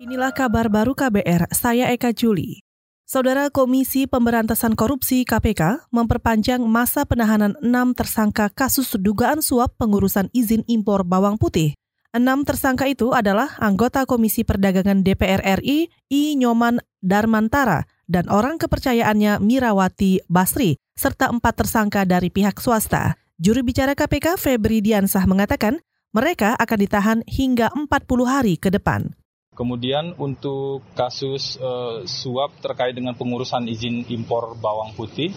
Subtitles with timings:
[0.00, 2.64] Inilah kabar baru KBR, saya Eka Juli.
[3.04, 10.64] Saudara Komisi Pemberantasan Korupsi KPK memperpanjang masa penahanan enam tersangka kasus dugaan suap pengurusan izin
[10.72, 11.76] impor bawang putih.
[12.16, 16.32] Enam tersangka itu adalah anggota Komisi Perdagangan DPR RI, I.
[16.32, 23.20] Nyoman Darmantara, dan orang kepercayaannya Mirawati Basri, serta empat tersangka dari pihak swasta.
[23.36, 25.84] Juru bicara KPK Febri Diansah mengatakan
[26.16, 27.92] mereka akan ditahan hingga 40
[28.24, 29.19] hari ke depan.
[29.60, 35.28] Kemudian untuk kasus uh, suap terkait dengan pengurusan izin impor bawang putih,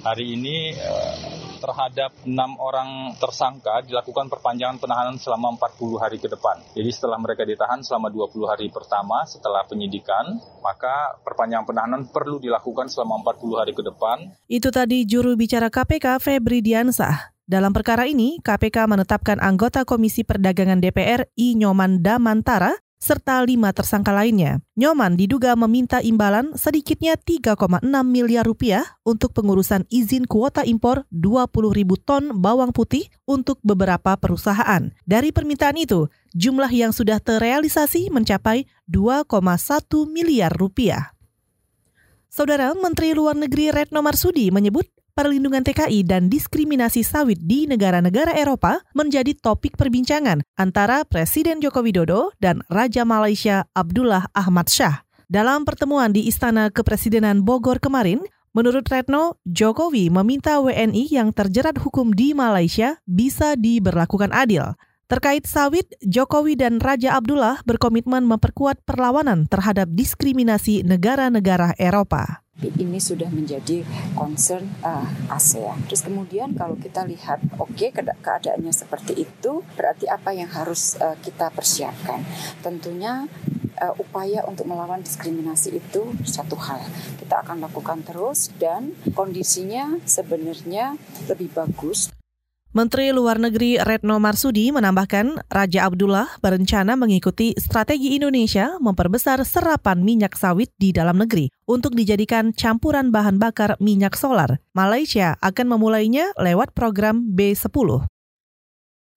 [0.00, 6.56] hari ini uh, terhadap enam orang tersangka dilakukan perpanjangan penahanan selama 40 hari ke depan.
[6.72, 10.24] Jadi setelah mereka ditahan selama 20 hari pertama setelah penyidikan,
[10.64, 14.40] maka perpanjangan penahanan perlu dilakukan selama 40 hari ke depan.
[14.48, 17.36] Itu tadi juru bicara KPK Febri Diansah.
[17.44, 24.10] Dalam perkara ini, KPK menetapkan anggota Komisi Perdagangan DPR I Nyoman Damantara serta lima tersangka
[24.10, 24.64] lainnya.
[24.74, 32.00] Nyoman diduga meminta imbalan sedikitnya 3,6 miliar rupiah untuk pengurusan izin kuota impor 20 ribu
[32.00, 34.90] ton bawang putih untuk beberapa perusahaan.
[35.04, 39.28] Dari permintaan itu, jumlah yang sudah terrealisasi mencapai 2,1
[40.08, 41.16] miliar rupiah.
[42.36, 44.84] Saudara Menteri Luar Negeri Retno Marsudi menyebut
[45.16, 52.36] perlindungan TKI dan diskriminasi sawit di negara-negara Eropa menjadi topik perbincangan antara Presiden Joko Widodo
[52.36, 55.08] dan Raja Malaysia Abdullah Ahmad Shah.
[55.26, 58.20] Dalam pertemuan di Istana Kepresidenan Bogor kemarin,
[58.52, 64.76] menurut Retno, Jokowi meminta WNI yang terjerat hukum di Malaysia bisa diberlakukan adil.
[65.08, 73.28] Terkait sawit, Jokowi dan Raja Abdullah berkomitmen memperkuat perlawanan terhadap diskriminasi negara-negara Eropa ini sudah
[73.28, 73.84] menjadi
[74.16, 75.84] concern uh, ASEAN.
[75.88, 81.20] Terus kemudian kalau kita lihat oke okay, keadaannya seperti itu, berarti apa yang harus uh,
[81.20, 82.24] kita persiapkan?
[82.64, 83.28] Tentunya
[83.76, 86.80] uh, upaya untuk melawan diskriminasi itu satu hal.
[87.20, 90.96] Kita akan lakukan terus dan kondisinya sebenarnya
[91.28, 92.15] lebih bagus
[92.76, 100.36] Menteri Luar Negeri Retno Marsudi menambahkan Raja Abdullah berencana mengikuti strategi Indonesia memperbesar serapan minyak
[100.36, 104.60] sawit di dalam negeri untuk dijadikan campuran bahan bakar minyak solar.
[104.76, 108.12] Malaysia akan memulainya lewat program B10.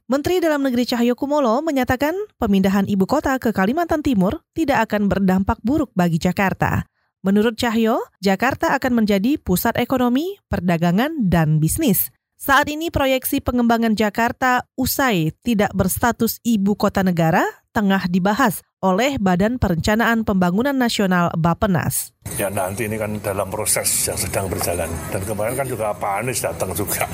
[0.08, 5.60] Menteri Dalam Negeri Cahyo Kumolo menyatakan pemindahan ibu kota ke Kalimantan Timur tidak akan berdampak
[5.68, 6.88] buruk bagi Jakarta.
[7.28, 12.08] Menurut Cahyo, Jakarta akan menjadi pusat ekonomi, perdagangan, dan bisnis.
[12.40, 17.44] Saat ini proyeksi pengembangan Jakarta usai tidak berstatus ibu kota negara
[17.76, 22.16] tengah dibahas oleh Badan Perencanaan Pembangunan Nasional Bapenas.
[22.40, 26.40] Ya nanti ini kan dalam proses yang sedang berjalan dan kemarin kan juga Pak Anies
[26.40, 27.12] datang juga.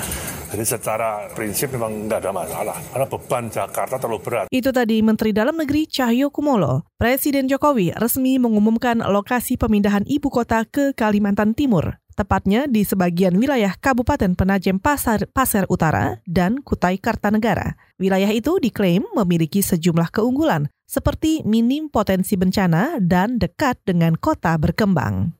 [0.53, 4.46] Jadi secara prinsip memang nggak ada masalah karena beban Jakarta terlalu berat.
[4.53, 6.86] Itu tadi Menteri Dalam Negeri Cahyo Kumolo.
[7.02, 13.75] Presiden Jokowi resmi mengumumkan lokasi pemindahan ibu kota ke Kalimantan Timur tepatnya di sebagian wilayah
[13.75, 17.75] Kabupaten Penajem Pasar, Pasir Utara dan Kutai Kartanegara.
[17.99, 25.35] Wilayah itu diklaim memiliki sejumlah keunggulan, seperti minim potensi bencana dan dekat dengan kota berkembang.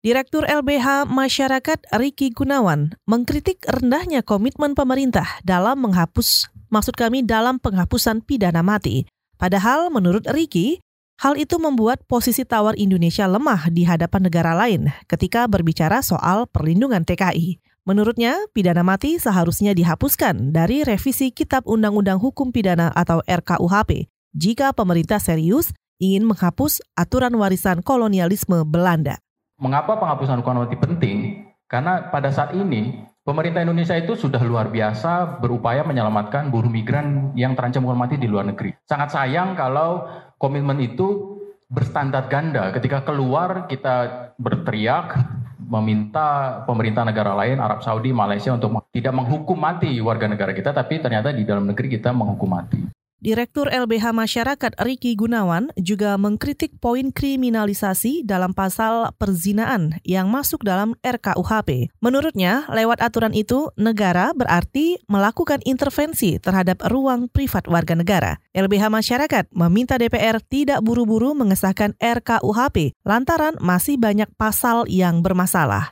[0.00, 8.24] Direktur LBH Masyarakat Riki Gunawan mengkritik rendahnya komitmen pemerintah dalam menghapus, maksud kami dalam penghapusan
[8.24, 9.04] pidana mati.
[9.38, 10.82] Padahal menurut Riki,
[11.18, 17.02] Hal itu membuat posisi tawar Indonesia lemah di hadapan negara lain ketika berbicara soal perlindungan
[17.02, 17.58] TKI.
[17.82, 25.18] Menurutnya, pidana mati seharusnya dihapuskan dari revisi Kitab Undang-Undang Hukum Pidana atau RKUHP jika pemerintah
[25.18, 29.18] serius ingin menghapus aturan warisan kolonialisme Belanda.
[29.58, 31.50] Mengapa penghapusan hukuman mati penting?
[31.66, 32.94] Karena pada saat ini
[33.28, 38.24] pemerintah Indonesia itu sudah luar biasa berupaya menyelamatkan buruh migran yang terancam hukuman mati di
[38.24, 38.72] luar negeri.
[38.88, 40.08] Sangat sayang kalau
[40.40, 41.36] komitmen itu
[41.68, 42.72] berstandar ganda.
[42.72, 45.20] Ketika keluar kita berteriak
[45.60, 50.96] meminta pemerintah negara lain, Arab Saudi, Malaysia untuk tidak menghukum mati warga negara kita, tapi
[50.96, 52.80] ternyata di dalam negeri kita menghukum mati.
[53.18, 60.94] Direktur LBH Masyarakat Riki Gunawan juga mengkritik poin kriminalisasi dalam pasal perzinaan yang masuk dalam
[61.02, 61.90] RKUHP.
[61.98, 68.38] Menurutnya, lewat aturan itu, negara berarti melakukan intervensi terhadap ruang privat warga negara.
[68.54, 75.90] LBH Masyarakat meminta DPR tidak buru-buru mengesahkan RKUHP lantaran masih banyak pasal yang bermasalah.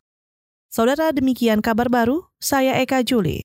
[0.71, 3.43] Saudara demikian kabar baru, saya Eka Juli.